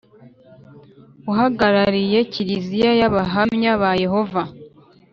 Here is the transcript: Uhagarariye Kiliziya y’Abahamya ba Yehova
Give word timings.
Uhagarariye 1.31 2.19
Kiliziya 2.31 2.91
y’Abahamya 2.99 3.71
ba 3.81 3.91
Yehova 4.03 4.41